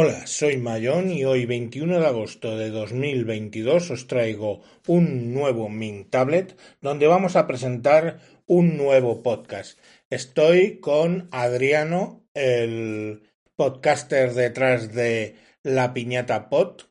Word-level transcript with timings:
Hola, 0.00 0.28
soy 0.28 0.58
Mayón 0.58 1.10
y 1.10 1.24
hoy 1.24 1.44
21 1.44 1.98
de 1.98 2.06
agosto 2.06 2.56
de 2.56 2.70
2022 2.70 3.90
os 3.90 4.06
traigo 4.06 4.62
un 4.86 5.34
nuevo 5.34 5.68
Mint 5.68 6.08
Tablet 6.08 6.56
donde 6.80 7.08
vamos 7.08 7.34
a 7.34 7.48
presentar 7.48 8.20
un 8.46 8.76
nuevo 8.76 9.24
podcast. 9.24 9.76
Estoy 10.08 10.78
con 10.78 11.28
Adriano, 11.32 12.22
el 12.34 13.24
podcaster 13.56 14.34
detrás 14.34 14.94
de 14.94 15.34
La 15.64 15.92
Piñata 15.94 16.48
Pod. 16.48 16.82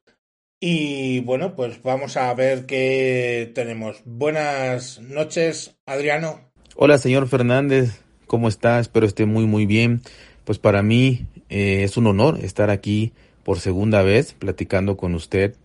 Y 0.60 1.21
bueno, 1.21 1.55
pues 1.55 1.82
vamos 1.82 2.18
a 2.18 2.34
ver 2.34 2.66
qué 2.66 3.50
tenemos. 3.55 4.02
Buenas 4.04 5.00
noches, 5.00 5.80
Adriano. 5.86 6.52
Hola, 6.76 6.98
señor 6.98 7.30
Fernández. 7.30 8.04
¿Cómo 8.26 8.50
está? 8.50 8.82
Espero 8.82 9.05
esté 9.05 9.26
muy, 9.26 9.46
muy 9.46 9.66
bien. 9.66 10.02
Pues 10.48 10.59
para 10.59 10.82
mí 10.82 11.25
eh, 11.50 11.84
es 11.84 11.98
un 11.98 12.07
honor 12.07 12.39
estar 12.41 12.70
aquí 12.70 13.11
por 13.43 13.59
segunda 13.59 14.02
vez 14.02 14.32
platicando 14.32 14.96
con 14.96 15.14
usted. 15.14 15.55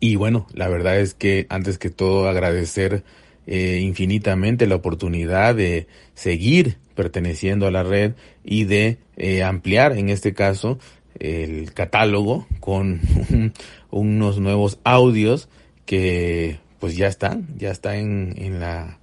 Y 0.00 0.16
bueno, 0.16 0.48
la 0.52 0.66
verdad 0.66 0.98
es 0.98 1.14
que 1.14 1.46
antes 1.50 1.78
que 1.78 1.88
todo 1.88 2.28
agradecer 2.28 3.04
eh, 3.46 3.78
infinitamente 3.80 4.66
la 4.66 4.74
oportunidad 4.74 5.54
de 5.54 5.86
seguir 6.14 6.78
perteneciendo 6.96 7.68
a 7.68 7.70
la 7.70 7.84
red 7.84 8.14
y 8.42 8.64
de 8.64 8.98
eh, 9.16 9.44
ampliar 9.44 9.96
en 9.96 10.08
este 10.08 10.34
caso 10.34 10.80
el 11.20 11.72
catálogo 11.74 12.48
con 12.58 13.02
unos 13.92 14.40
nuevos 14.40 14.80
audios 14.82 15.48
que 15.86 16.58
pues 16.80 16.96
ya 16.96 17.06
están, 17.06 17.46
ya 17.56 17.70
está 17.70 17.98
en, 17.98 18.34
en 18.36 18.58
la 18.58 18.98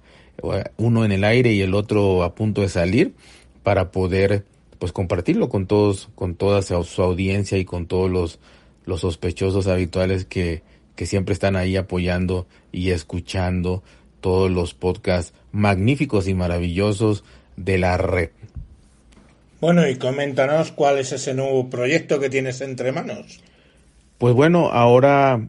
uno 0.76 1.04
en 1.06 1.12
el 1.12 1.24
aire 1.24 1.52
y 1.52 1.62
el 1.62 1.74
otro 1.74 2.22
a 2.22 2.34
punto 2.34 2.60
de 2.60 2.68
salir 2.68 3.14
para 3.62 3.90
poder 3.90 4.44
pues 4.78 4.92
compartirlo 4.92 5.48
con 5.48 5.66
todos, 5.66 6.08
con 6.14 6.34
toda 6.34 6.62
su 6.62 7.02
audiencia 7.02 7.58
y 7.58 7.64
con 7.64 7.86
todos 7.86 8.10
los, 8.10 8.40
los 8.84 9.00
sospechosos 9.00 9.66
habituales 9.68 10.24
que, 10.24 10.62
que 10.96 11.06
siempre 11.06 11.32
están 11.32 11.56
ahí 11.56 11.76
apoyando 11.76 12.46
y 12.72 12.90
escuchando 12.90 13.82
todos 14.20 14.50
los 14.50 14.74
podcasts 14.74 15.34
magníficos 15.52 16.28
y 16.28 16.34
maravillosos 16.34 17.24
de 17.56 17.78
la 17.78 17.96
red. 17.96 18.30
Bueno, 19.60 19.88
y 19.88 19.96
coméntanos 19.96 20.72
cuál 20.72 20.98
es 20.98 21.12
ese 21.12 21.34
nuevo 21.34 21.70
proyecto 21.70 22.18
que 22.18 22.28
tienes 22.28 22.60
entre 22.60 22.90
manos. 22.90 23.40
Pues 24.18 24.34
bueno, 24.34 24.70
ahora 24.72 25.48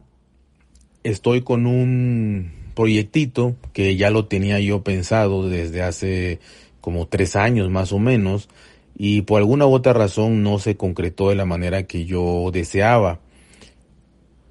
estoy 1.02 1.42
con 1.42 1.66
un 1.66 2.52
proyectito 2.74 3.56
que 3.72 3.96
ya 3.96 4.10
lo 4.10 4.26
tenía 4.26 4.60
yo 4.60 4.82
pensado 4.82 5.48
desde 5.48 5.82
hace 5.82 6.38
como 6.84 7.06
tres 7.06 7.34
años 7.34 7.70
más 7.70 7.92
o 7.92 7.98
menos, 7.98 8.50
y 8.94 9.22
por 9.22 9.38
alguna 9.38 9.66
u 9.66 9.72
otra 9.72 9.94
razón 9.94 10.42
no 10.42 10.58
se 10.58 10.76
concretó 10.76 11.30
de 11.30 11.34
la 11.34 11.46
manera 11.46 11.84
que 11.84 12.04
yo 12.04 12.50
deseaba. 12.52 13.20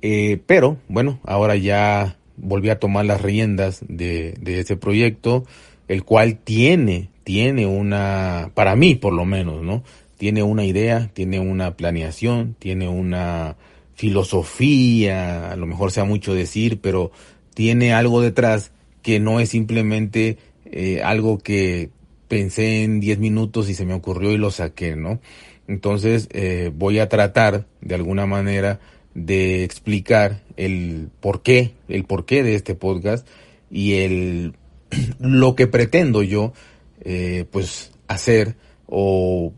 Eh, 0.01 0.39
pero 0.47 0.77
bueno, 0.87 1.19
ahora 1.25 1.57
ya 1.57 2.17
volví 2.35 2.71
a 2.71 2.79
tomar 2.79 3.05
las 3.05 3.21
riendas 3.21 3.85
de, 3.87 4.33
ese 4.47 4.77
proyecto, 4.77 5.45
el 5.87 6.03
cual 6.03 6.39
tiene, 6.39 7.11
tiene 7.23 7.67
una, 7.67 8.49
para 8.55 8.75
mí 8.75 8.95
por 8.95 9.13
lo 9.13 9.25
menos, 9.25 9.61
¿no? 9.61 9.83
Tiene 10.17 10.41
una 10.41 10.65
idea, 10.65 11.11
tiene 11.13 11.39
una 11.39 11.77
planeación, 11.77 12.55
tiene 12.57 12.87
una 12.87 13.57
filosofía, 13.93 15.51
a 15.51 15.55
lo 15.55 15.67
mejor 15.67 15.91
sea 15.91 16.03
mucho 16.03 16.33
decir, 16.33 16.81
pero 16.81 17.11
tiene 17.53 17.93
algo 17.93 18.21
detrás 18.21 18.71
que 19.03 19.19
no 19.19 19.39
es 19.39 19.49
simplemente 19.49 20.39
eh, 20.65 21.03
algo 21.03 21.37
que 21.37 21.91
pensé 22.33 22.83
en 22.83 22.99
10 22.99 23.19
minutos 23.19 23.69
y 23.69 23.75
se 23.75 23.85
me 23.85 23.93
ocurrió 23.93 24.31
y 24.31 24.37
lo 24.37 24.49
saqué, 24.49 24.95
¿no? 24.95 25.19
Entonces 25.67 26.27
eh, 26.31 26.71
voy 26.73 26.97
a 26.97 27.07
tratar 27.07 27.67
de 27.81 27.93
alguna 27.93 28.25
manera 28.25 28.79
de 29.13 29.63
explicar 29.63 30.41
el 30.57 31.09
porqué, 31.19 31.75
el 31.87 32.05
porqué 32.05 32.41
de 32.41 32.55
este 32.55 32.73
podcast 32.73 33.27
y 33.69 33.97
el 33.97 34.55
lo 35.19 35.53
que 35.53 35.67
pretendo 35.67 36.23
yo 36.23 36.53
eh, 37.01 37.45
pues 37.51 37.91
hacer 38.07 38.55
o 38.87 39.53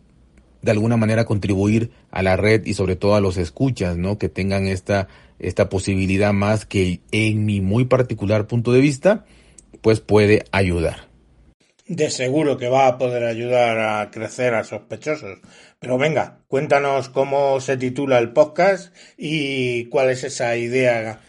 de 0.62 0.72
alguna 0.72 0.98
manera 0.98 1.24
contribuir 1.24 1.92
a 2.12 2.24
la 2.24 2.36
red 2.36 2.66
y 2.66 2.74
sobre 2.74 2.98
todo 2.98 3.16
a 3.16 3.22
los 3.22 3.38
escuchas, 3.38 3.96
¿no? 3.96 4.18
Que 4.18 4.28
tengan 4.28 4.68
esta, 4.68 5.08
esta 5.40 5.70
posibilidad 5.70 6.34
más 6.34 6.66
que 6.66 7.00
en 7.14 7.46
mi 7.46 7.62
muy 7.62 7.86
particular 7.86 8.48
punto 8.48 8.74
de 8.74 8.82
vista, 8.82 9.24
pues 9.82 10.02
puede 10.02 10.44
ayudar 10.52 11.15
de 11.88 12.10
seguro 12.10 12.58
que 12.58 12.70
va 12.70 12.88
a 12.88 12.98
poder 12.98 13.24
ayudar 13.24 13.78
a 13.80 14.12
crecer 14.12 14.54
a 14.54 14.64
sospechosos. 14.64 15.40
Pero 15.80 15.98
venga, 15.98 16.40
cuéntanos 16.48 17.10
cómo 17.10 17.60
se 17.60 17.78
titula 17.78 18.18
el 18.18 18.32
podcast 18.32 18.94
y 19.18 19.86
cuál 19.86 20.10
es 20.10 20.24
esa 20.24 20.58
idea 20.58 21.20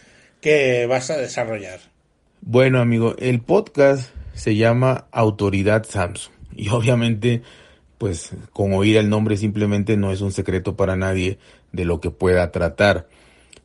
que 0.41 0.87
vas 0.87 1.11
a 1.11 1.17
desarrollar. 1.17 1.81
Bueno, 2.41 2.81
amigo, 2.81 3.17
el 3.19 3.41
podcast 3.41 4.11
se 4.35 4.57
llama 4.57 5.07
Autoridad 5.11 5.85
Samsung 5.85 6.33
y 6.55 6.69
obviamente 6.69 7.43
pues 7.99 8.33
con 8.53 8.75
oír 8.75 8.99
el 8.99 9.09
nombre 9.09 9.37
simplemente 9.37 9.97
no 9.97 10.13
es 10.13 10.21
un 10.21 10.33
secreto 10.33 10.77
para 10.77 10.97
nadie 10.97 11.39
de 11.73 11.85
lo 11.85 12.01
que 12.01 12.11
pueda 12.11 12.53
tratar. 12.53 13.09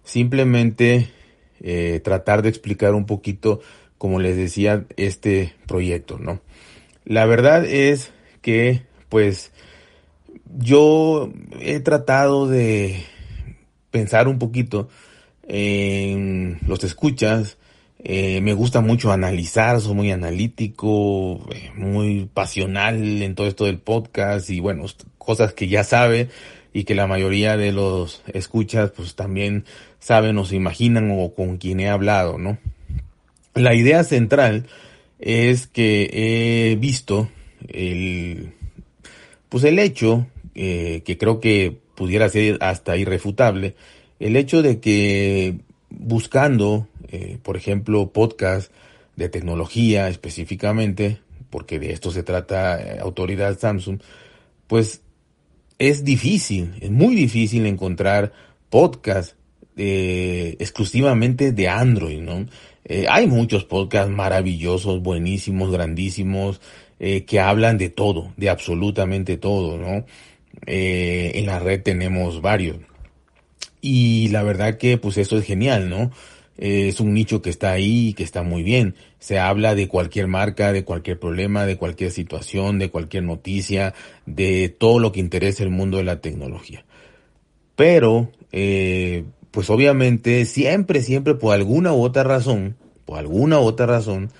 Simplemente 0.04 1.10
eh, 1.60 2.02
tratar 2.04 2.42
de 2.42 2.50
explicar 2.50 2.94
un 2.94 3.06
poquito, 3.06 3.62
como 3.98 4.20
les 4.20 4.38
decía, 4.38 4.86
este 4.98 5.54
proyecto, 5.68 6.18
¿no? 6.18 6.42
La 7.06 7.26
verdad 7.26 7.66
es 7.66 8.12
que, 8.42 8.84
pues, 9.10 9.52
yo 10.58 11.32
he 11.60 11.80
tratado 11.80 12.48
de 12.48 13.04
pensar 13.90 14.28
un 14.28 14.40
poquito 14.40 14.90
en 15.48 16.60
los 16.68 16.84
escuchas. 16.84 17.58
Eh, 18.04 18.42
me 18.42 18.54
gusta 18.54 18.82
mucho 18.82 19.12
analizar, 19.12 19.80
soy 19.80 19.94
muy 19.94 20.12
analítico, 20.12 21.48
eh, 21.54 21.72
muy 21.76 22.30
pasional 22.34 23.22
en 23.22 23.36
todo 23.36 23.48
esto 23.48 23.66
del 23.66 23.78
podcast 23.78 24.50
y 24.50 24.60
bueno, 24.60 24.86
cosas 25.20 25.54
que 25.54 25.68
ya 25.68 25.84
sabe 25.84 26.30
y 26.74 26.84
que 26.84 26.96
la 26.96 27.06
mayoría 27.06 27.58
de 27.58 27.72
los 27.72 28.24
escuchas 28.34 28.92
pues 28.92 29.16
también 29.16 29.66
saben 30.00 30.38
o 30.40 30.46
se 30.46 30.56
imaginan 30.56 31.12
o 31.12 31.36
con 31.36 31.58
quien 31.58 31.80
he 31.80 31.90
hablado, 31.90 32.40
¿no? 32.40 32.58
La 33.54 33.76
idea 33.76 34.04
central 34.04 34.66
es 35.22 35.68
que 35.68 36.72
he 36.72 36.76
visto 36.76 37.30
el, 37.68 38.54
pues 39.50 39.64
el 39.64 39.80
hecho, 39.80 40.28
eh, 40.56 41.04
que 41.06 41.18
creo 41.18 41.40
que 41.40 41.78
pudiera 41.96 42.28
ser 42.28 42.58
hasta 42.62 42.98
irrefutable, 42.98 43.76
el 44.20 44.36
hecho 44.36 44.62
de 44.64 44.80
que 44.80 45.60
buscando, 45.90 46.88
eh, 47.10 47.38
por 47.42 47.56
ejemplo, 47.56 48.12
podcast 48.12 48.72
de 49.16 49.30
tecnología 49.30 50.10
específicamente, 50.10 51.20
porque 51.50 51.80
de 51.80 51.94
esto 51.94 52.12
se 52.12 52.24
trata 52.24 52.82
eh, 52.82 53.00
autoridad 53.00 53.60
Samsung, 53.60 54.00
pues 54.68 55.02
es 55.78 56.04
difícil, 56.04 56.74
es 56.82 56.90
muy 56.90 57.16
difícil 57.16 57.66
encontrar 57.66 58.34
podcast 58.70 59.36
exclusivamente 59.78 61.54
de 61.54 61.68
Android, 61.68 62.20
¿no? 62.20 62.46
Eh, 62.86 63.06
hay 63.10 63.28
muchos 63.28 63.64
podcasts 63.66 64.12
maravillosos, 64.12 65.02
buenísimos, 65.02 65.72
grandísimos, 65.72 66.62
eh, 67.00 67.26
que 67.26 67.40
hablan 67.40 67.78
de 67.78 67.90
todo, 67.90 68.34
de 68.38 68.50
absolutamente 68.50 69.38
todo, 69.38 69.78
¿no? 69.78 70.06
Eh, 70.66 71.32
en 71.36 71.46
la 71.46 71.60
red 71.60 71.82
tenemos 71.82 72.42
varios. 72.42 72.78
Y 73.82 74.30
la 74.30 74.44
verdad 74.44 74.78
que 74.78 74.98
pues 74.98 75.18
eso 75.18 75.38
es 75.38 75.46
genial, 75.46 75.90
¿no? 75.90 76.12
es 76.58 77.00
un 77.00 77.16
nicho 77.16 77.42
que 77.42 77.50
está 77.50 77.72
ahí, 77.72 78.14
que 78.14 78.24
está 78.24 78.44
muy 78.44 78.62
bien. 78.62 78.94
Se 79.18 79.40
habla 79.40 79.74
de 79.74 79.88
cualquier 79.88 80.28
marca, 80.28 80.72
de 80.72 80.84
cualquier 80.84 81.18
problema, 81.18 81.66
de 81.66 81.76
cualquier 81.76 82.12
situación, 82.12 82.78
de 82.78 82.92
cualquier 82.92 83.24
noticia, 83.24 83.96
de 84.28 84.70
todo 84.70 85.00
lo 85.00 85.12
que 85.12 85.22
interesa 85.22 85.64
el 85.64 85.72
mundo 85.72 85.98
de 85.98 86.04
la 86.04 86.22
tecnología. 86.22 86.86
Pero, 87.76 88.32
pues 89.52 89.70
obviamente 89.70 90.46
siempre, 90.46 91.02
siempre 91.02 91.36
por 91.36 91.54
alguna 91.54 91.94
u 91.94 92.02
otra 92.02 92.24
razón, 92.24 92.76
por 93.06 93.20
alguna 93.20 93.60
u 93.60 93.64
otra 93.64 93.86
razón, 93.86 94.32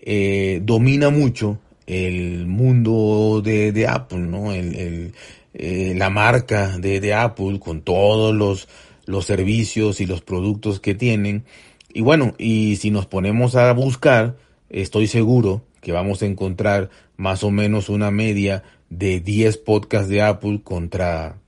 eh, 0.00 0.60
domina 0.62 1.10
mucho 1.10 1.58
el 1.86 2.46
mundo 2.46 3.42
de, 3.44 3.72
de 3.72 3.86
Apple, 3.86 4.20
¿no? 4.20 4.52
El, 4.52 5.12
eh, 5.54 5.94
la 5.96 6.10
marca 6.10 6.78
de, 6.78 7.00
de, 7.00 7.12
Apple 7.12 7.58
con 7.58 7.82
todos 7.82 8.34
los, 8.34 8.68
los 9.04 9.26
servicios 9.26 10.00
y 10.00 10.06
los 10.06 10.22
productos 10.22 10.80
que 10.80 10.94
tienen. 10.94 11.44
Y 11.92 12.00
bueno, 12.00 12.34
y 12.38 12.76
si 12.76 12.90
nos 12.90 13.06
ponemos 13.06 13.54
a 13.56 13.70
buscar, 13.72 14.36
estoy 14.70 15.06
seguro 15.06 15.62
que 15.80 15.92
vamos 15.92 16.22
a 16.22 16.26
encontrar 16.26 16.88
más 17.16 17.44
o 17.44 17.50
menos 17.50 17.88
una 17.88 18.10
media 18.10 18.62
de 18.88 19.20
10 19.20 19.58
podcasts 19.58 20.08
de 20.08 20.22
Apple 20.22 20.60
contra 20.62 21.38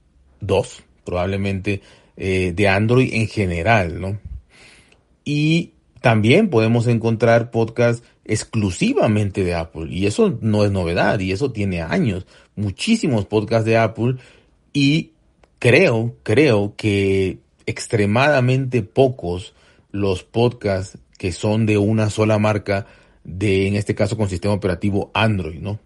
2, 0.41 0.83
probablemente 1.05 1.81
eh, 2.17 2.53
de 2.55 2.69
Android 2.69 3.13
en 3.13 3.27
general, 3.29 4.01
¿no? 4.01 4.19
Y 5.25 5.73
también 6.01 6.51
podemos 6.51 6.87
encontrar 6.87 7.51
podcasts 7.51 8.07
exclusivamente 8.25 9.43
de 9.43 9.55
Apple 9.55 9.87
y 9.91 10.07
eso 10.07 10.39
no 10.41 10.65
es 10.65 10.71
novedad 10.71 11.19
y 11.21 11.33
eso 11.33 11.51
tiene 11.51 11.81
años, 11.83 12.27
muchísimos 12.57 13.27
podcasts 13.27 13.65
de 13.67 13.77
Apple 13.77 14.17
y 14.73 15.13
creo, 15.59 16.15
creo 16.23 16.75
que 16.77 17.39
extremadamente 17.67 18.83
pocos 18.83 19.55
los 19.91 20.25
podcasts 20.25 20.99
que 21.19 21.33
son 21.33 21.67
de 21.67 21.79
una 21.79 22.11
sola 22.11 22.39
marca, 22.39 22.87
de 23.23 23.67
en 23.67 23.77
este 23.77 23.95
caso 23.95 24.17
con 24.17 24.29
sistema 24.29 24.53
operativo 24.53 25.11
Android, 25.15 25.61
¿no? 25.61 25.79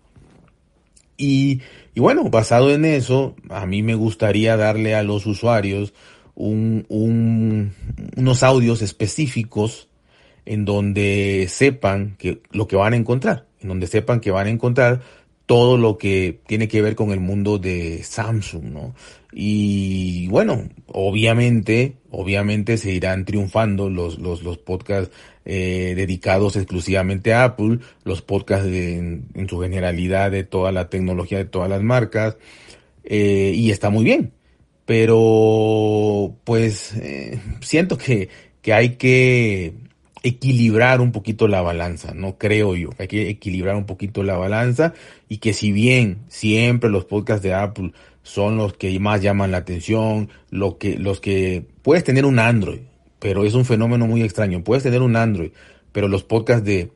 Y, 1.17 1.61
y 1.95 2.01
bueno, 2.01 2.25
basado 2.25 2.73
en 2.73 2.85
eso, 2.85 3.37
a 3.51 3.67
mí 3.67 3.83
me 3.83 3.95
gustaría 3.95 4.57
darle 4.57 4.95
a 4.95 5.03
los 5.03 5.27
usuarios 5.27 5.93
un, 6.39 6.87
un, 6.89 7.73
unos 8.17 8.43
audios 8.45 8.81
específicos 8.81 9.89
en 10.47 10.65
donde 10.65 11.47
sepan 11.51 12.15
que 12.17 12.41
lo 12.53 12.69
que 12.69 12.77
van 12.77 12.93
a 12.93 12.97
encontrar, 12.97 13.47
en 13.61 13.69
donde 13.69 13.89
sepan 13.89 14.21
que 14.21 14.31
van 14.31 14.47
a 14.47 14.51
encontrar 14.51 15.03
todo 15.47 15.77
lo 15.77 15.99
que 15.99 16.41
tiene 16.47 16.69
que 16.69 16.81
ver 16.81 16.95
con 16.95 17.11
el 17.11 17.19
mundo 17.19 17.59
de 17.59 18.03
Samsung, 18.05 18.65
¿no? 18.65 18.95
Y 19.33 20.29
bueno, 20.29 20.69
obviamente, 20.87 21.97
obviamente 22.11 22.77
se 22.77 22.93
irán 22.93 23.25
triunfando 23.25 23.91
los, 23.91 24.19
los, 24.19 24.43
los 24.43 24.59
podcasts 24.59 25.13
eh, 25.45 25.95
dedicados 25.97 26.55
exclusivamente 26.55 27.33
a 27.33 27.45
Apple, 27.45 27.81
los 28.05 28.23
podcasts 28.23 28.69
en, 28.69 29.27
su 29.49 29.59
generalidad 29.59 30.31
de 30.31 30.45
toda 30.45 30.71
la 30.71 30.89
tecnología 30.89 31.39
de 31.39 31.47
todas 31.47 31.69
las 31.69 31.83
marcas, 31.83 32.37
eh, 33.03 33.53
y 33.57 33.71
está 33.73 33.91
muy 33.91 34.05
bien. 34.05 34.38
Pero, 34.89 36.35
pues, 36.45 36.95
eh, 36.95 37.39
siento 37.61 37.99
que, 37.99 38.31
que 38.63 38.73
hay 38.73 38.97
que 38.97 39.75
equilibrar 40.23 41.03
un 41.03 41.13
poquito 41.13 41.47
la 41.47 41.61
balanza, 41.61 42.15
no 42.15 42.39
creo 42.39 42.75
yo, 42.75 42.89
hay 42.99 43.07
que 43.07 43.29
equilibrar 43.29 43.77
un 43.77 43.85
poquito 43.85 44.23
la 44.23 44.39
balanza 44.39 44.95
y 45.29 45.39
que 45.39 45.53
si 45.53 45.73
bien 45.73 46.21
siempre 46.29 46.89
los 46.89 47.05
podcasts 47.05 47.43
de 47.43 47.53
Apple 47.53 47.93
son 48.23 48.57
los 48.57 48.73
que 48.73 48.99
más 48.99 49.21
llaman 49.21 49.51
la 49.51 49.59
atención, 49.59 50.31
lo 50.49 50.79
que, 50.79 50.97
los 50.97 51.21
que 51.21 51.67
puedes 51.83 52.03
tener 52.03 52.25
un 52.25 52.39
Android, 52.39 52.81
pero 53.19 53.45
es 53.45 53.53
un 53.53 53.67
fenómeno 53.67 54.07
muy 54.07 54.23
extraño, 54.23 54.65
puedes 54.65 54.85
tener 54.85 55.03
un 55.03 55.17
Android, 55.17 55.51
pero 55.93 56.09
los 56.09 56.25
podcasts 56.25 56.65
de, 56.65 56.93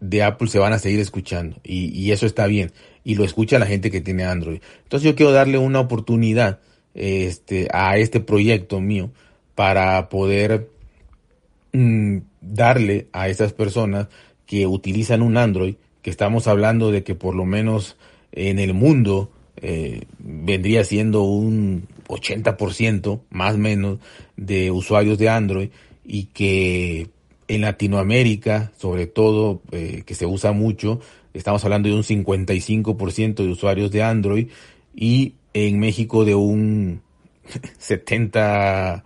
de 0.00 0.22
Apple 0.22 0.48
se 0.48 0.60
van 0.60 0.72
a 0.72 0.78
seguir 0.78 1.00
escuchando 1.00 1.60
y, 1.62 1.88
y 1.88 2.10
eso 2.10 2.24
está 2.24 2.46
bien 2.46 2.72
y 3.04 3.16
lo 3.16 3.24
escucha 3.24 3.58
la 3.58 3.66
gente 3.66 3.90
que 3.90 4.00
tiene 4.00 4.24
Android. 4.24 4.60
Entonces 4.84 5.04
yo 5.06 5.14
quiero 5.14 5.32
darle 5.32 5.58
una 5.58 5.80
oportunidad 5.80 6.60
este, 6.98 7.68
a 7.72 7.96
este 7.96 8.20
proyecto 8.20 8.80
mío 8.80 9.10
para 9.54 10.08
poder 10.08 10.68
Mm, 11.72 12.20
darle 12.40 13.08
a 13.12 13.28
esas 13.28 13.52
personas 13.52 14.08
que 14.46 14.66
utilizan 14.66 15.20
un 15.20 15.36
Android, 15.36 15.74
que 16.00 16.10
estamos 16.10 16.46
hablando 16.46 16.90
de 16.90 17.02
que 17.02 17.14
por 17.14 17.34
lo 17.34 17.44
menos 17.44 17.96
en 18.32 18.58
el 18.58 18.72
mundo 18.72 19.30
eh, 19.56 20.02
vendría 20.18 20.84
siendo 20.84 21.24
un 21.24 21.86
80% 22.08 23.20
más 23.30 23.56
o 23.56 23.58
menos 23.58 23.98
de 24.36 24.70
usuarios 24.70 25.18
de 25.18 25.28
Android 25.28 25.68
y 26.06 26.24
que 26.26 27.08
en 27.48 27.60
Latinoamérica, 27.60 28.72
sobre 28.78 29.06
todo, 29.06 29.60
eh, 29.72 30.04
que 30.06 30.14
se 30.14 30.24
usa 30.24 30.52
mucho, 30.52 31.00
estamos 31.34 31.64
hablando 31.64 31.90
de 31.90 31.94
un 31.94 32.02
55% 32.02 33.34
de 33.34 33.48
usuarios 33.48 33.90
de 33.90 34.02
Android 34.02 34.48
y 34.94 35.34
en 35.54 35.78
México 35.78 36.24
de 36.24 36.34
un 36.34 37.02
70 37.78 39.04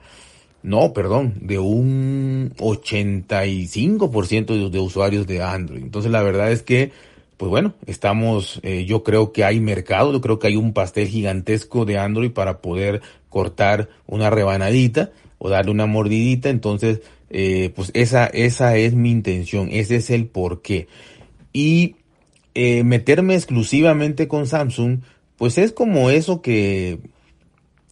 no, 0.62 0.92
perdón, 0.92 1.34
de 1.40 1.58
un 1.58 2.52
85% 2.58 4.46
de, 4.46 4.70
de 4.70 4.78
usuarios 4.78 5.26
de 5.26 5.42
Android. 5.42 5.82
Entonces 5.82 6.12
la 6.12 6.22
verdad 6.22 6.52
es 6.52 6.62
que, 6.62 6.92
pues 7.36 7.50
bueno, 7.50 7.74
estamos, 7.86 8.60
eh, 8.62 8.84
yo 8.84 9.02
creo 9.02 9.32
que 9.32 9.44
hay 9.44 9.58
mercado, 9.58 10.12
yo 10.12 10.20
creo 10.20 10.38
que 10.38 10.46
hay 10.46 10.56
un 10.56 10.72
pastel 10.72 11.08
gigantesco 11.08 11.84
de 11.84 11.98
Android 11.98 12.30
para 12.30 12.58
poder 12.58 13.02
cortar 13.28 13.88
una 14.06 14.30
rebanadita 14.30 15.10
o 15.38 15.48
darle 15.48 15.72
una 15.72 15.86
mordidita. 15.86 16.48
Entonces, 16.48 17.00
eh, 17.30 17.72
pues 17.74 17.90
esa, 17.94 18.26
esa 18.26 18.76
es 18.76 18.94
mi 18.94 19.10
intención, 19.10 19.68
ese 19.72 19.96
es 19.96 20.10
el 20.10 20.26
porqué. 20.26 20.86
Y 21.52 21.96
eh, 22.54 22.84
meterme 22.84 23.34
exclusivamente 23.34 24.28
con 24.28 24.46
Samsung, 24.46 25.00
pues 25.42 25.58
es 25.58 25.72
como 25.72 26.08
eso 26.08 26.40
que 26.40 27.00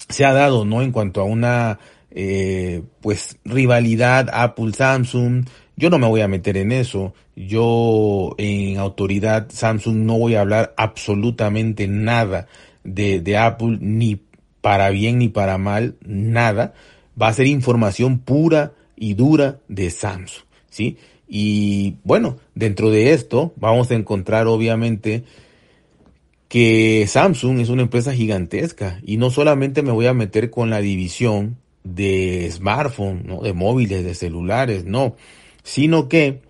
se 0.09 0.25
ha 0.25 0.33
dado, 0.33 0.65
¿no? 0.65 0.83
En 0.83 0.93
cuanto 0.93 1.21
a 1.21 1.25
una 1.25 1.81
eh, 2.13 2.85
pues 3.01 3.39
rivalidad 3.45 4.29
Apple 4.33 4.73
Samsung. 4.73 5.47
Yo 5.75 5.91
no 5.91 5.99
me 5.99 6.07
voy 6.07 6.21
a 6.21 6.29
meter 6.29 6.57
en 6.57 6.71
eso. 6.71 7.13
Yo 7.35 8.37
en 8.39 8.79
autoridad 8.79 9.49
Samsung 9.51 9.97
no 9.97 10.17
voy 10.17 10.37
a 10.37 10.43
hablar 10.43 10.75
absolutamente 10.77 11.89
nada 11.89 12.47
de, 12.85 13.21
de 13.21 13.37
Apple 13.37 13.79
ni 13.81 14.23
para 14.61 14.91
bien 14.91 15.19
ni 15.19 15.29
para 15.29 15.59
mal 15.59 15.97
nada. 16.07 16.73
Va 17.21 17.27
a 17.27 17.33
ser 17.33 17.49
información 17.49 18.21
pura 18.21 18.75
y 18.95 19.15
dura 19.15 19.59
de 19.67 19.91
Samsung 19.91 20.45
sí 20.69 20.99
y 21.27 21.97
bueno 22.05 22.37
dentro 22.55 22.91
de 22.91 23.13
esto 23.13 23.53
vamos 23.57 23.91
a 23.91 23.95
encontrar 23.95 24.47
obviamente 24.47 25.25
que 26.51 27.07
Samsung 27.07 27.61
es 27.61 27.69
una 27.69 27.83
empresa 27.83 28.13
gigantesca 28.13 28.99
y 29.05 29.19
no 29.19 29.31
solamente 29.31 29.83
me 29.83 29.93
voy 29.93 30.09
a 30.09 30.15
meter 30.15 30.51
con 30.51 30.69
la 30.69 30.81
división 30.81 31.59
de 31.85 32.51
smartphone, 32.51 33.23
¿no? 33.25 33.41
de 33.41 33.53
móviles, 33.53 34.03
de 34.03 34.17
celulares, 34.17 34.85
no, 34.85 35.15
sino 35.63 36.09
que 36.09 36.41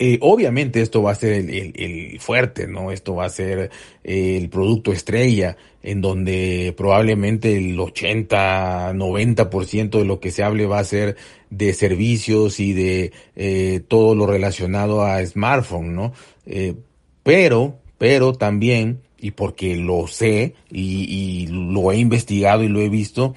eh, 0.00 0.18
obviamente 0.20 0.80
esto 0.80 1.00
va 1.00 1.12
a 1.12 1.14
ser 1.14 1.32
el, 1.32 2.18
fuerte, 2.18 2.66
¿no? 2.66 2.90
Esto 2.90 3.14
va 3.14 3.26
a 3.26 3.30
ser 3.30 3.70
el 4.02 4.48
producto 4.48 4.92
estrella, 4.92 5.56
en 5.80 6.00
donde 6.00 6.74
probablemente 6.76 7.56
el 7.56 7.78
80, 7.78 8.94
90% 8.94 9.90
de 9.90 10.04
lo 10.04 10.18
que 10.18 10.32
se 10.32 10.42
hable 10.42 10.66
va 10.66 10.80
a 10.80 10.84
ser 10.84 11.16
de 11.50 11.72
servicios 11.72 12.58
y 12.58 12.72
de 12.72 13.12
eh, 13.36 13.80
todo 13.86 14.16
lo 14.16 14.26
relacionado 14.26 15.04
a 15.04 15.24
smartphone, 15.24 15.94
¿no? 15.94 16.12
Eh, 16.46 16.74
pero, 17.22 17.78
pero 17.98 18.32
también, 18.32 19.02
y 19.18 19.32
porque 19.32 19.76
lo 19.76 20.06
sé 20.06 20.54
y, 20.70 21.48
lo 21.48 21.92
he 21.92 21.98
investigado 21.98 22.62
y 22.62 22.68
lo 22.68 22.80
he 22.80 22.88
visto, 22.88 23.34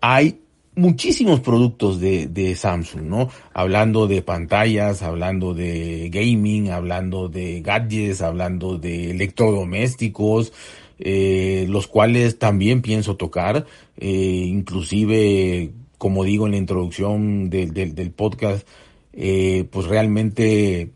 hay 0.00 0.38
muchísimos 0.76 1.40
productos 1.40 2.00
de, 2.00 2.54
Samsung, 2.56 3.02
¿no? 3.02 3.28
Hablando 3.52 4.06
de 4.06 4.22
pantallas, 4.22 5.02
hablando 5.02 5.54
de 5.54 6.08
gaming, 6.10 6.70
hablando 6.70 7.28
de 7.28 7.60
gadgets, 7.60 8.22
hablando 8.22 8.78
de 8.78 9.10
electrodomésticos, 9.10 10.52
eh, 10.98 11.66
los 11.68 11.86
cuales 11.88 12.38
también 12.38 12.82
pienso 12.82 13.16
tocar, 13.16 13.66
eh, 13.96 14.44
inclusive, 14.46 15.72
como 15.98 16.24
digo 16.24 16.46
en 16.46 16.52
la 16.52 16.58
introducción 16.58 17.50
del, 17.50 17.72
del, 17.72 18.10
podcast, 18.10 18.66
eh, 19.12 19.64
pues 19.70 19.86
realmente 19.86 20.90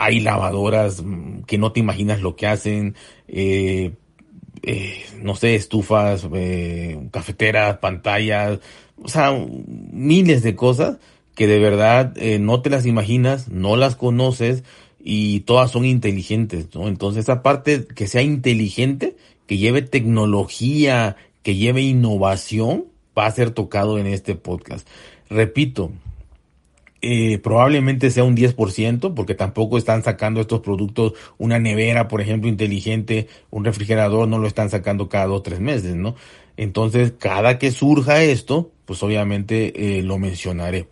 hay 0.00 0.20
lavadoras 0.20 1.02
que 1.46 1.58
no 1.58 1.72
te 1.72 1.80
imaginas 1.80 2.22
lo 2.22 2.34
que 2.34 2.46
hacen, 2.46 2.94
eh, 3.28 3.92
eh, 4.62 5.04
no 5.20 5.36
sé, 5.36 5.54
estufas, 5.54 6.26
eh, 6.32 6.98
cafeteras, 7.10 7.78
pantallas, 7.78 8.60
o 9.02 9.08
sea, 9.08 9.30
miles 9.92 10.42
de 10.42 10.56
cosas 10.56 10.96
que 11.34 11.46
de 11.46 11.58
verdad 11.58 12.14
no 12.40 12.62
te 12.62 12.70
las 12.70 12.86
imaginas, 12.86 13.48
no 13.48 13.76
las 13.76 13.94
conoces 13.94 14.64
y 14.98 15.40
todas 15.40 15.70
son 15.70 15.84
inteligentes, 15.84 16.74
¿no? 16.74 16.88
Entonces, 16.88 17.28
aparte 17.28 17.86
que 17.86 18.06
sea 18.06 18.22
inteligente, 18.22 19.16
que 19.46 19.58
lleve 19.58 19.82
tecnología, 19.82 21.16
que 21.42 21.56
lleve 21.56 21.82
innovación, 21.82 22.86
va 23.16 23.26
a 23.26 23.30
ser 23.30 23.50
tocado 23.50 23.98
en 23.98 24.06
este 24.06 24.34
podcast. 24.34 24.86
Repito, 25.28 25.92
eh, 27.02 27.38
probablemente 27.38 28.10
sea 28.10 28.24
un 28.24 28.36
10%, 28.36 29.14
porque 29.14 29.34
tampoco 29.34 29.78
están 29.78 30.02
sacando 30.02 30.40
estos 30.40 30.60
productos, 30.60 31.14
una 31.38 31.58
nevera, 31.58 32.08
por 32.08 32.20
ejemplo, 32.20 32.48
inteligente, 32.48 33.28
un 33.50 33.64
refrigerador, 33.64 34.28
no 34.28 34.38
lo 34.38 34.46
están 34.46 34.68
sacando 34.68 35.08
cada 35.08 35.26
dos 35.26 35.42
tres 35.42 35.60
meses, 35.60 35.96
¿no? 35.96 36.14
Entonces, 36.58 37.14
cada 37.18 37.58
que 37.58 37.70
surja 37.70 38.22
esto, 38.22 38.70
pues 38.84 39.02
obviamente 39.02 39.98
eh, 39.98 40.02
lo 40.02 40.18
mencionaré. 40.18 40.88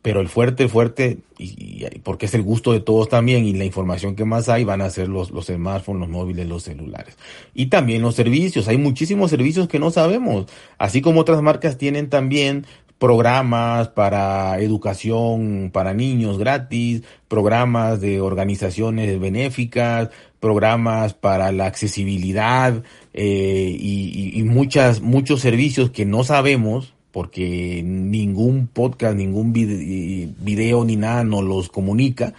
Pero 0.00 0.20
el 0.20 0.28
fuerte, 0.28 0.68
fuerte, 0.68 1.18
y, 1.38 1.84
porque 2.04 2.26
es 2.26 2.34
el 2.34 2.42
gusto 2.42 2.72
de 2.72 2.78
todos 2.78 3.08
también, 3.08 3.44
y 3.44 3.52
la 3.52 3.64
información 3.64 4.14
que 4.14 4.24
más 4.24 4.48
hay 4.48 4.62
van 4.62 4.80
a 4.80 4.90
ser 4.90 5.08
los, 5.08 5.32
los 5.32 5.46
smartphones, 5.46 6.02
los 6.02 6.08
móviles, 6.08 6.46
los 6.46 6.62
celulares. 6.62 7.18
Y 7.52 7.66
también 7.66 8.00
los 8.02 8.14
servicios, 8.14 8.68
hay 8.68 8.78
muchísimos 8.78 9.30
servicios 9.30 9.66
que 9.66 9.80
no 9.80 9.90
sabemos. 9.90 10.46
Así 10.78 11.00
como 11.00 11.22
otras 11.22 11.42
marcas 11.42 11.78
tienen 11.78 12.08
también 12.08 12.64
programas 12.98 13.88
para 13.88 14.58
educación 14.60 15.70
para 15.72 15.94
niños 15.94 16.38
gratis, 16.38 17.02
programas 17.28 18.00
de 18.00 18.20
organizaciones 18.20 19.18
benéficas, 19.20 20.10
programas 20.40 21.14
para 21.14 21.52
la 21.52 21.66
accesibilidad 21.66 22.82
eh, 23.14 23.76
y, 23.78 24.42
muchas 24.42 25.00
muchos 25.00 25.40
servicios 25.40 25.90
que 25.90 26.04
no 26.06 26.24
sabemos 26.24 26.94
porque 27.12 27.82
ningún 27.84 28.68
podcast, 28.68 29.16
ningún 29.16 29.52
video 29.52 30.84
ni 30.84 30.96
nada 30.96 31.24
nos 31.24 31.42
los 31.42 31.68
comunica. 31.68 32.34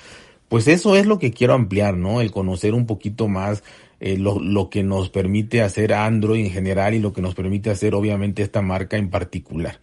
Pues 0.48 0.68
eso 0.68 0.96
es 0.96 1.06
lo 1.06 1.20
que 1.20 1.32
quiero 1.32 1.54
ampliar, 1.54 1.96
¿no? 1.96 2.22
El 2.22 2.32
conocer 2.32 2.74
un 2.74 2.86
poquito 2.86 3.28
más 3.28 3.64
eh, 4.00 4.18
lo, 4.18 4.40
lo, 4.40 4.70
que 4.70 4.84
nos 4.84 5.10
permite 5.10 5.62
hacer 5.62 5.94
Android 5.94 6.46
en 6.46 6.52
general 6.52 6.94
y 6.94 7.00
lo 7.00 7.14
que 7.14 7.22
nos 7.22 7.36
permite 7.36 7.70
hacer 7.70 7.94
obviamente 7.94 8.42
esta 8.42 8.62
marca 8.62 8.98
en 8.98 9.10
particular. 9.10 9.80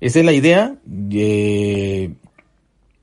Esa 0.00 0.20
es 0.20 0.24
la 0.24 0.32
idea. 0.32 0.76
Eh, 1.12 2.10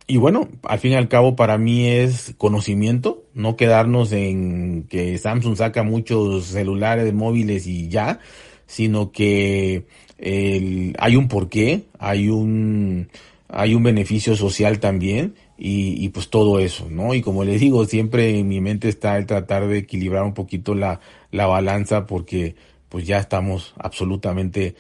y 0.06 0.18
bueno, 0.18 0.50
al 0.64 0.80
fin 0.80 0.92
y 0.92 0.96
al 0.96 1.08
cabo 1.08 1.36
para 1.36 1.58
mí 1.58 1.88
es 1.88 2.36
conocimiento, 2.38 3.24
no 3.34 3.56
quedarnos 3.56 4.12
en 4.12 4.84
que 4.90 5.18
Samsung 5.18 5.56
saca 5.56 5.84
muchos 5.84 6.46
celulares 6.46 7.14
móviles 7.14 7.68
y 7.68 7.88
ya, 7.88 8.20
sino 8.66 9.12
que 9.12 9.86
hay 10.20 11.16
un 11.16 11.28
porqué, 11.30 11.84
hay 12.00 12.30
un, 12.30 13.10
hay 13.48 13.76
un 13.76 13.84
beneficio 13.84 14.36
social 14.36 14.80
también 14.80 15.36
y, 15.58 16.04
y, 16.04 16.10
pues 16.10 16.30
todo 16.30 16.60
eso, 16.60 16.90
¿no? 16.90 17.14
Y 17.14 17.22
como 17.22 17.44
les 17.44 17.62
digo, 17.62 17.86
siempre 17.86 18.38
en 18.40 18.48
mi 18.48 18.60
mente 18.60 18.90
está 18.90 19.18
el 19.18 19.26
tratar 19.26 19.68
de 19.68 19.80
equilibrar 19.80 20.24
un 20.24 20.34
poquito 20.34 20.76
la, 20.76 21.00
la 21.32 21.46
balanza 21.46 22.06
porque 22.06 22.56
pues 22.90 23.08
ya 23.08 23.18
estamos 23.20 23.74
absolutamente 23.78 24.76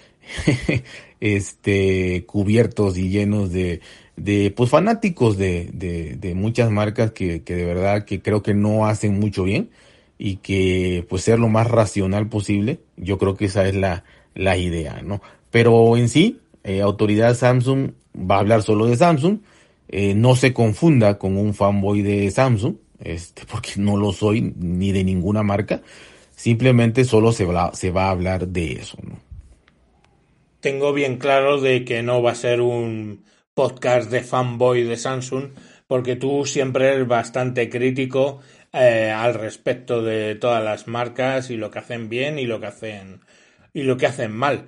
este 1.24 2.25
cubiertos 2.25 2.98
y 2.98 3.08
llenos 3.08 3.53
de, 3.53 3.80
de 4.18 4.51
pues 4.51 4.70
fanáticos 4.70 5.38
de, 5.38 5.70
de, 5.72 6.36
muchas 6.36 6.70
marcas 6.70 7.13
que, 7.13 7.44
que 7.44 7.56
de 7.56 7.63
verdad 7.63 8.03
que 8.03 8.22
creo 8.22 8.44
que 8.44 8.53
no 8.53 8.86
hacen 8.88 9.18
mucho 9.22 9.46
bien 9.46 9.70
y 10.18 10.38
que 10.38 11.06
pues 11.08 11.24
ser 11.24 11.39
lo 11.39 11.48
más 11.48 11.72
racional 11.72 12.27
posible, 12.27 12.82
yo 12.98 13.18
creo 13.18 13.36
que 13.38 13.46
esa 13.46 13.65
es 13.65 13.74
la, 13.74 14.03
la 14.36 14.58
idea, 14.58 15.01
¿no? 15.01 15.22
Pero 15.50 15.96
en 15.96 16.10
sí, 16.10 16.42
eh, 16.65 16.82
autoridad 16.82 17.36
Samsung 17.36 17.92
va 18.18 18.36
a 18.36 18.39
hablar 18.39 18.62
solo 18.62 18.86
de 18.88 18.98
Samsung, 18.98 19.39
eh, 19.88 20.15
no 20.15 20.36
se 20.36 20.51
confunda 20.51 21.18
con 21.18 21.38
un 21.38 21.53
fanboy 21.53 22.01
de 22.01 22.30
Samsung, 22.32 22.75
este, 23.00 23.44
porque 23.50 23.72
no 23.77 23.96
lo 23.96 24.12
soy 24.12 24.53
ni 24.58 24.92
de 24.92 25.06
ninguna 25.06 25.42
marca, 25.42 25.82
simplemente 26.36 27.06
solo 27.06 27.32
se 27.32 27.46
va, 27.46 27.74
se 27.74 27.92
va 27.92 28.08
a 28.08 28.12
hablar 28.12 28.50
de 28.50 28.74
eso, 28.74 28.98
¿no? 29.01 29.33
Tengo 30.63 30.93
bien 30.93 31.17
claro 31.17 31.60
de 31.60 31.84
que 31.84 32.03
no 32.03 32.22
va 32.22 32.32
a 32.32 32.36
ser 32.36 32.62
un 32.62 33.25
podcast 33.53 34.10
de 34.10 34.22
fanboy 34.22 34.84
de 34.84 34.96
Samsung, 34.96 35.50
porque 35.88 36.15
tú 36.15 36.46
siempre 36.46 36.88
eres 36.88 37.05
bastante 37.05 37.70
crítico 37.70 38.39
eh, 38.72 39.12
al 39.13 39.34
respecto 39.34 40.01
de 40.01 40.36
todas 40.36 40.63
las 40.63 40.88
marcas 40.88 41.50
y 41.50 41.58
lo 41.58 41.70
que 41.70 41.79
hacen 41.79 42.08
bien 42.08 42.39
y 42.39 42.46
lo 42.46 42.62
que 42.62 42.67
hacen 42.67 43.20
y 43.74 43.84
lo 43.84 43.98
que 43.98 44.05
hacen 44.05 44.32
mal. 44.32 44.67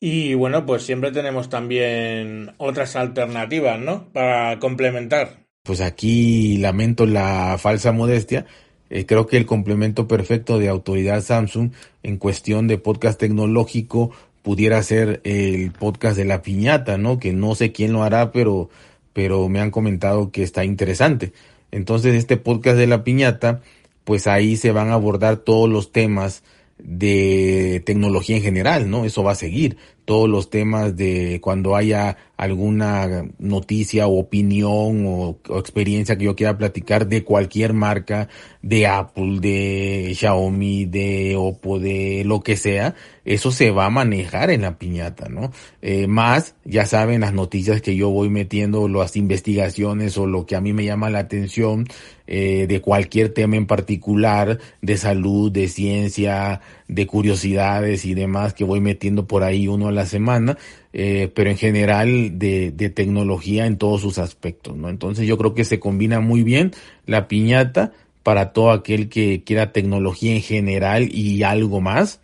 Y 0.00 0.34
bueno, 0.34 0.66
pues 0.66 0.82
siempre 0.82 1.12
tenemos 1.12 1.48
también 1.48 2.52
otras 2.56 2.96
alternativas, 2.96 3.78
¿no? 3.78 4.08
Para 4.12 4.58
complementar. 4.58 5.46
Pues 5.62 5.80
aquí 5.80 6.56
lamento 6.56 7.06
la 7.06 7.56
falsa 7.56 7.92
modestia. 7.92 8.46
Eh, 8.88 9.06
creo 9.06 9.26
que 9.26 9.36
el 9.36 9.46
complemento 9.46 10.06
perfecto 10.06 10.58
de 10.58 10.68
autoridad 10.68 11.20
Samsung 11.20 11.72
en 12.02 12.18
cuestión 12.18 12.68
de 12.68 12.78
podcast 12.78 13.18
tecnológico 13.18 14.12
pudiera 14.46 14.80
ser 14.84 15.20
el 15.24 15.72
podcast 15.72 16.16
de 16.16 16.24
la 16.24 16.40
piñata, 16.40 16.98
¿no? 16.98 17.18
Que 17.18 17.32
no 17.32 17.56
sé 17.56 17.72
quién 17.72 17.92
lo 17.92 18.04
hará, 18.04 18.30
pero, 18.30 18.70
pero 19.12 19.48
me 19.48 19.58
han 19.58 19.72
comentado 19.72 20.30
que 20.30 20.44
está 20.44 20.64
interesante. 20.64 21.32
Entonces, 21.72 22.14
este 22.14 22.36
podcast 22.36 22.78
de 22.78 22.86
la 22.86 23.02
piñata, 23.02 23.60
pues 24.04 24.28
ahí 24.28 24.56
se 24.56 24.70
van 24.70 24.90
a 24.90 24.94
abordar 24.94 25.38
todos 25.38 25.68
los 25.68 25.90
temas 25.90 26.44
de 26.78 27.82
tecnología 27.86 28.36
en 28.36 28.42
general, 28.42 28.88
¿no? 28.88 29.04
Eso 29.04 29.24
va 29.24 29.32
a 29.32 29.34
seguir. 29.34 29.78
Todos 30.04 30.28
los 30.28 30.48
temas 30.48 30.96
de 30.96 31.40
cuando 31.42 31.74
haya 31.74 32.16
alguna 32.36 33.26
noticia 33.40 34.06
o 34.06 34.20
opinión 34.20 35.06
o, 35.06 35.38
o, 35.48 35.58
experiencia 35.58 36.16
que 36.16 36.26
yo 36.26 36.36
quiera 36.36 36.56
platicar 36.56 37.08
de 37.08 37.24
cualquier 37.24 37.72
marca, 37.72 38.28
de 38.62 38.86
Apple, 38.86 39.40
de 39.40 40.12
Xiaomi, 40.14 40.84
de 40.84 41.34
Oppo, 41.36 41.80
de 41.80 42.22
lo 42.24 42.42
que 42.42 42.56
sea, 42.56 42.94
eso 43.26 43.50
se 43.50 43.72
va 43.72 43.86
a 43.86 43.90
manejar 43.90 44.50
en 44.50 44.62
la 44.62 44.78
piñata, 44.78 45.28
¿no? 45.28 45.50
Eh, 45.82 46.06
más, 46.06 46.54
ya 46.64 46.86
saben, 46.86 47.22
las 47.22 47.34
noticias 47.34 47.82
que 47.82 47.96
yo 47.96 48.08
voy 48.08 48.30
metiendo, 48.30 48.86
las 48.86 49.16
investigaciones 49.16 50.16
o 50.16 50.26
lo 50.26 50.46
que 50.46 50.54
a 50.54 50.60
mí 50.60 50.72
me 50.72 50.84
llama 50.84 51.10
la 51.10 51.18
atención 51.18 51.88
eh, 52.28 52.66
de 52.68 52.80
cualquier 52.80 53.30
tema 53.30 53.56
en 53.56 53.66
particular, 53.66 54.60
de 54.80 54.96
salud, 54.96 55.50
de 55.50 55.66
ciencia, 55.66 56.60
de 56.86 57.06
curiosidades 57.08 58.04
y 58.04 58.14
demás 58.14 58.54
que 58.54 58.62
voy 58.62 58.80
metiendo 58.80 59.26
por 59.26 59.42
ahí 59.42 59.66
uno 59.66 59.88
a 59.88 59.92
la 59.92 60.06
semana, 60.06 60.56
eh, 60.92 61.28
pero 61.34 61.50
en 61.50 61.56
general 61.56 62.38
de, 62.38 62.70
de 62.70 62.90
tecnología 62.90 63.66
en 63.66 63.76
todos 63.76 64.02
sus 64.02 64.18
aspectos, 64.18 64.76
¿no? 64.76 64.88
Entonces 64.88 65.26
yo 65.26 65.36
creo 65.36 65.52
que 65.52 65.64
se 65.64 65.80
combina 65.80 66.20
muy 66.20 66.44
bien 66.44 66.70
la 67.06 67.26
piñata 67.26 67.92
para 68.22 68.52
todo 68.52 68.70
aquel 68.70 69.08
que 69.08 69.42
quiera 69.42 69.72
tecnología 69.72 70.32
en 70.32 70.42
general 70.42 71.08
y 71.12 71.42
algo 71.42 71.80
más 71.80 72.20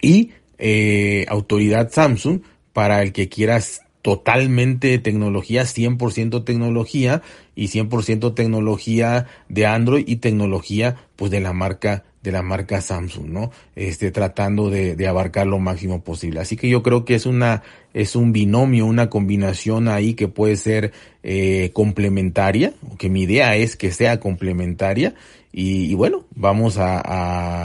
y 0.00 0.30
eh, 0.58 1.26
autoridad 1.28 1.90
Samsung 1.90 2.42
para 2.72 3.02
el 3.02 3.12
que 3.12 3.28
quieras 3.28 3.82
totalmente 4.02 4.98
tecnología, 4.98 5.62
100% 5.62 6.44
tecnología 6.44 7.22
y 7.54 7.68
100% 7.68 8.34
tecnología 8.34 9.26
de 9.48 9.66
Android 9.66 10.04
y 10.06 10.16
tecnología 10.16 10.96
pues 11.16 11.30
de 11.30 11.40
la 11.40 11.52
marca 11.52 12.04
de 12.22 12.32
la 12.32 12.42
marca 12.42 12.80
Samsung, 12.80 13.28
¿no? 13.28 13.50
Este, 13.74 14.10
tratando 14.10 14.68
de, 14.68 14.94
de, 14.94 15.08
abarcar 15.08 15.46
lo 15.46 15.58
máximo 15.58 16.02
posible. 16.02 16.40
Así 16.40 16.56
que 16.56 16.68
yo 16.68 16.82
creo 16.82 17.04
que 17.04 17.14
es 17.14 17.24
una, 17.26 17.62
es 17.94 18.14
un 18.14 18.32
binomio, 18.32 18.86
una 18.86 19.08
combinación 19.08 19.88
ahí 19.88 20.14
que 20.14 20.28
puede 20.28 20.56
ser 20.56 20.92
eh, 21.22 21.70
complementaria, 21.72 22.74
que 22.98 23.08
mi 23.08 23.22
idea 23.22 23.56
es 23.56 23.76
que 23.76 23.90
sea 23.90 24.20
complementaria 24.20 25.14
y, 25.52 25.90
y 25.90 25.94
bueno, 25.94 26.24
vamos 26.34 26.78
a, 26.78 27.00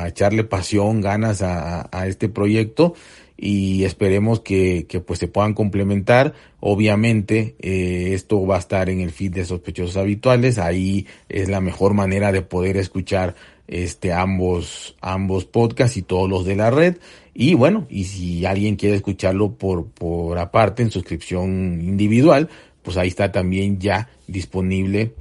a, 0.03 0.07
echarle 0.07 0.43
pasión, 0.43 1.01
ganas 1.01 1.41
a, 1.41 1.87
a, 1.91 2.07
este 2.07 2.29
proyecto 2.29 2.95
y 3.37 3.83
esperemos 3.83 4.39
que, 4.39 4.87
que 4.87 5.01
pues 5.01 5.19
se 5.19 5.27
puedan 5.27 5.53
complementar. 5.53 6.33
Obviamente 6.59 7.55
eh, 7.59 8.13
esto 8.13 8.45
va 8.45 8.55
a 8.55 8.59
estar 8.59 8.89
en 8.89 9.01
el 9.01 9.11
feed 9.11 9.33
de 9.33 9.45
sospechosos 9.45 9.97
habituales, 9.97 10.57
ahí 10.57 11.05
es 11.29 11.47
la 11.47 11.61
mejor 11.61 11.93
manera 11.93 12.31
de 12.31 12.41
poder 12.41 12.77
escuchar 12.77 13.35
este 13.67 14.13
ambos 14.13 14.95
ambos 15.01 15.45
podcasts 15.45 15.97
y 15.97 16.01
todos 16.01 16.29
los 16.29 16.45
de 16.45 16.55
la 16.55 16.71
red. 16.71 16.97
Y 17.33 17.53
bueno 17.53 17.85
y 17.89 18.05
si 18.05 18.45
alguien 18.45 18.75
quiere 18.75 18.95
escucharlo 18.95 19.53
por 19.53 19.87
por 19.87 20.37
aparte 20.37 20.83
en 20.83 20.91
suscripción 20.91 21.81
individual 21.81 22.49
pues 22.85 22.97
ahí 22.97 23.07
está 23.07 23.31
también 23.31 23.79
ya 23.79 24.07
disponible 24.27 25.13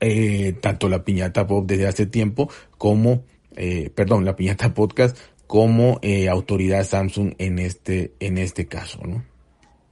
eh, 0.00 0.54
tanto 0.60 0.88
la 0.88 1.04
piñata 1.04 1.46
pop 1.46 1.64
desde 1.66 1.86
hace 1.86 2.06
tiempo 2.06 2.50
como 2.78 3.24
eh, 3.54 3.90
perdón 3.94 4.24
la 4.24 4.34
piñata 4.34 4.74
podcast 4.74 5.16
como 5.46 6.00
eh, 6.02 6.28
autoridad 6.28 6.84
Samsung 6.84 7.34
en 7.38 7.58
este 7.58 8.12
en 8.18 8.38
este 8.38 8.66
caso 8.66 9.00
no 9.06 9.22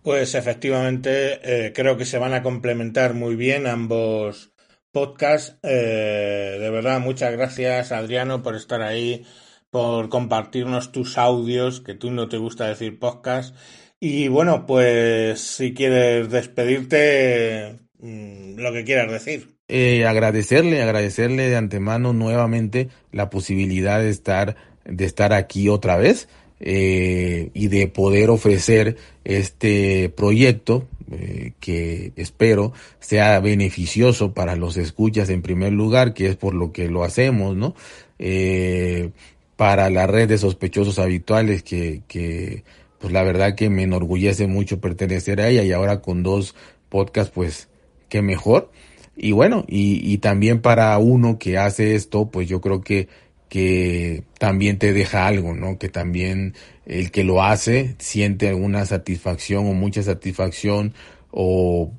pues 0.03 0.35
efectivamente 0.35 1.41
eh, 1.45 1.73
creo 1.75 1.99
que 1.99 2.07
se 2.07 2.19
van 2.19 2.33
a 2.33 2.43
complementar 2.43 3.13
muy 3.13 3.37
bien 3.37 3.67
ambos 3.67 4.51
podcast. 4.93 5.59
Eh, 5.63 6.57
de 6.61 6.71
verdad, 6.71 7.01
muchas 7.01 7.33
gracias 7.33 7.93
Adriano 7.93 8.43
por 8.43 8.57
estar 8.57 8.83
ahí, 8.83 9.25
por 9.71 10.09
compartirnos 10.09 10.93
tus 10.93 11.19
audios, 11.19 11.81
que 11.81 11.95
tú 11.95 12.11
no 12.11 12.29
te 12.29 12.39
gusta 12.39 12.67
decir 12.67 12.99
podcast. 12.99 13.55
Y 14.01 14.29
bueno, 14.29 14.67
pues 14.67 15.41
si 15.41 15.75
quieres 15.75 16.31
despedirte, 16.31 17.77
mmm, 17.99 18.57
lo 18.57 18.73
que 18.73 18.85
quieras 18.85 19.11
decir. 19.11 19.57
Eh, 19.69 20.07
agradecerle, 20.07 20.83
agradecerle 20.83 21.49
de 21.49 21.57
antemano 21.57 22.13
nuevamente 22.13 22.89
la 23.13 23.31
posibilidad 23.31 24.01
de 24.01 24.11
estar, 24.11 24.57
de 24.85 25.05
estar 25.05 25.33
aquí 25.33 25.69
otra 25.69 25.97
vez. 25.97 26.29
Eh, 26.63 27.53
y 27.55 27.69
de 27.69 27.89
poder 27.89 28.29
ofrecer 28.29 28.99
este 29.25 30.11
proyecto 30.11 30.87
eh, 31.11 31.53
que 31.61 32.13
espero 32.17 32.73
sea 33.01 33.41
beneficioso 33.41 34.33
para 34.33 34.57
los 34.57 34.77
escuchas 34.77 35.29
en 35.29 35.43
primer 35.43 35.73
lugar, 35.73 36.15
que 36.15 36.29
es 36.29 36.37
por 36.37 36.55
lo 36.55 36.73
que 36.73 36.89
lo 36.89 37.03
hacemos, 37.05 37.57
¿no? 37.57 37.75
Eh, 38.19 39.11
para 39.57 39.91
la 39.91 40.07
red 40.07 40.29
de 40.29 40.39
sospechosos 40.39 40.99
habituales 40.99 41.63
que, 41.63 42.03
que, 42.09 42.65
pues 42.99 43.13
la 43.13 43.23
verdad 43.23 43.55
que 43.55 43.71
me 43.71 43.83
enorgullece 43.83 44.47
mucho 44.47 44.81
pertenecer 44.81 45.41
a 45.41 45.49
ella 45.49 45.65
y 45.65 45.73
ahora 45.73 46.01
con 46.01 46.23
dos 46.23 46.55
podcasts, 46.89 47.33
pues, 47.35 47.69
qué 48.09 48.23
mejor. 48.23 48.71
Y 49.17 49.33
bueno, 49.33 49.65
y, 49.69 50.01
y 50.11 50.19
también 50.19 50.61
para 50.61 50.97
uno 50.99 51.39
que 51.39 51.59
hace 51.59 51.95
esto, 51.95 52.31
pues 52.31 52.49
yo 52.49 52.61
creo 52.61 52.81
que 52.81 53.09
que 53.51 54.23
también 54.39 54.79
te 54.79 54.95
deja 54.95 55.27
algo, 55.27 55.55
¿no? 55.55 55.77
Que 55.77 55.89
también 55.91 56.55
el 56.87 57.11
que 57.11 57.25
lo 57.25 57.43
hace 57.43 57.97
siente 57.99 58.49
alguna 58.49 58.87
satisfacción 58.87 59.67
o 59.67 59.75
mucha 59.75 60.03
satisfacción 60.03 60.95
o 61.33 61.93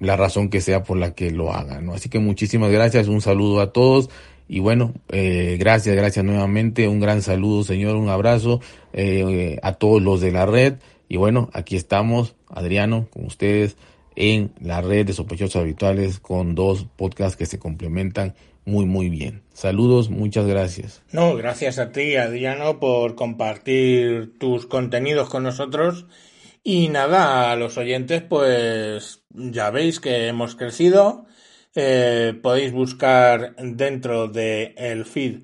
la 0.00 0.16
razón 0.16 0.50
que 0.50 0.60
sea 0.60 0.84
por 0.84 0.98
la 0.98 1.14
que 1.14 1.30
lo 1.30 1.52
haga, 1.52 1.80
¿no? 1.80 1.94
Así 1.94 2.10
que 2.10 2.18
muchísimas 2.18 2.70
gracias, 2.70 3.08
un 3.08 3.22
saludo 3.22 3.60
a 3.62 3.72
todos 3.72 4.10
y 4.48 4.60
bueno, 4.60 4.92
eh, 5.08 5.56
gracias, 5.58 5.96
gracias 5.96 6.24
nuevamente, 6.24 6.88
un 6.88 7.00
gran 7.00 7.22
saludo, 7.22 7.64
señor, 7.64 7.96
un 7.96 8.10
abrazo 8.10 8.60
eh, 8.92 9.58
a 9.62 9.72
todos 9.72 10.02
los 10.02 10.20
de 10.20 10.30
la 10.30 10.44
red 10.44 10.74
y 11.08 11.16
bueno, 11.16 11.48
aquí 11.54 11.74
estamos, 11.74 12.36
Adriano, 12.48 13.08
con 13.10 13.24
ustedes 13.24 13.78
en 14.14 14.52
la 14.60 14.82
red 14.82 15.06
de 15.06 15.14
sospechosos 15.14 15.56
habituales 15.56 16.20
con 16.20 16.54
dos 16.54 16.86
podcasts 16.96 17.36
que 17.36 17.46
se 17.46 17.58
complementan 17.58 18.34
muy 18.68 18.84
muy 18.84 19.08
bien. 19.08 19.42
Saludos, 19.54 20.10
muchas 20.10 20.46
gracias. 20.46 21.02
No, 21.10 21.34
gracias 21.34 21.78
a 21.78 21.90
ti, 21.90 22.16
Adriano, 22.16 22.78
por 22.78 23.14
compartir 23.14 24.38
tus 24.38 24.66
contenidos 24.66 25.28
con 25.28 25.42
nosotros. 25.42 26.06
Y 26.62 26.88
nada, 26.88 27.50
a 27.50 27.56
los 27.56 27.78
oyentes, 27.78 28.22
pues 28.22 29.24
ya 29.30 29.70
veis 29.70 30.00
que 30.00 30.28
hemos 30.28 30.54
crecido. 30.54 31.26
Eh, 31.74 32.34
podéis 32.42 32.72
buscar 32.72 33.56
dentro 33.56 34.28
del 34.28 34.74
el 34.76 35.04
feed 35.04 35.40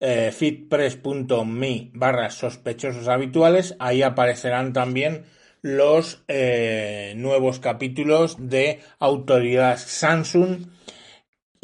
eh, 0.00 0.32
feedpress.me 0.32 1.90
barra 1.94 2.30
sospechosos 2.30 3.08
habituales. 3.08 3.76
Ahí 3.78 4.02
aparecerán 4.02 4.72
también 4.72 5.24
los 5.62 6.24
eh, 6.28 7.14
nuevos 7.16 7.60
capítulos 7.60 8.36
de 8.38 8.80
Autoridad 8.98 9.78
Samsung 9.78 10.66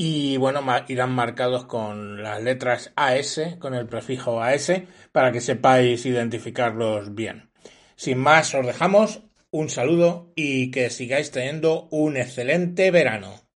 y 0.01 0.37
bueno, 0.37 0.61
irán 0.87 1.11
marcados 1.11 1.65
con 1.65 2.23
las 2.23 2.41
letras 2.41 2.93
AS, 2.95 3.41
con 3.59 3.75
el 3.75 3.87
prefijo 3.89 4.41
AS, 4.41 4.71
para 5.11 5.33
que 5.33 5.41
sepáis 5.41 6.07
identificarlos 6.07 7.17
bien. 7.17 7.51
Sin 7.97 8.19
más, 8.19 8.55
os 8.55 8.65
dejamos 8.65 9.25
un 9.51 9.69
saludo 9.69 10.33
y 10.37 10.71
que 10.71 10.91
sigáis 10.91 11.33
teniendo 11.33 11.89
un 11.91 12.17
excelente 12.17 12.93
verano. 12.93 13.48